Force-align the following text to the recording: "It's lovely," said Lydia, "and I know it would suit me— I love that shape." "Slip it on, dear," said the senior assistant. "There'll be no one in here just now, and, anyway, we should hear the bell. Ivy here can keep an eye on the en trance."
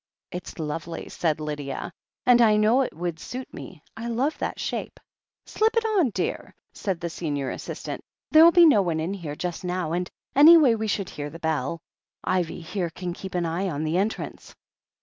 "It's 0.31 0.57
lovely," 0.57 1.09
said 1.09 1.39
Lydia, 1.39 1.91
"and 2.25 2.41
I 2.41 2.55
know 2.57 2.81
it 2.81 2.95
would 2.95 3.19
suit 3.19 3.53
me— 3.53 3.83
I 3.95 4.07
love 4.07 4.35
that 4.39 4.59
shape." 4.59 4.99
"Slip 5.45 5.77
it 5.77 5.85
on, 5.85 6.09
dear," 6.09 6.55
said 6.73 6.99
the 6.99 7.07
senior 7.11 7.51
assistant. 7.51 8.03
"There'll 8.31 8.51
be 8.51 8.65
no 8.65 8.81
one 8.81 8.99
in 8.99 9.13
here 9.13 9.35
just 9.35 9.63
now, 9.63 9.91
and, 9.91 10.09
anyway, 10.35 10.73
we 10.73 10.87
should 10.87 11.09
hear 11.11 11.29
the 11.29 11.37
bell. 11.37 11.81
Ivy 12.23 12.61
here 12.61 12.89
can 12.89 13.13
keep 13.13 13.35
an 13.35 13.45
eye 13.45 13.69
on 13.69 13.83
the 13.83 13.97
en 13.99 14.09
trance." 14.09 14.55